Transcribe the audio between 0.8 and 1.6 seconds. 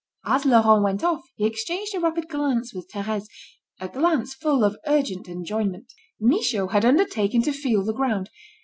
went off, he